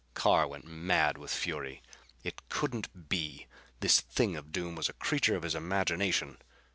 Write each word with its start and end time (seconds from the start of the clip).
Carr 0.15 0.47
went 0.47 0.65
mad 0.65 1.19
with 1.19 1.29
fury. 1.29 1.83
It 2.23 2.49
couldn't 2.49 3.07
be! 3.07 3.45
This 3.81 3.99
thing 4.01 4.35
of 4.35 4.51
doom 4.51 4.73
was 4.73 4.89
a 4.89 4.93
creature 4.93 5.35
of 5.35 5.43
his 5.43 5.53
imagination! 5.53 6.39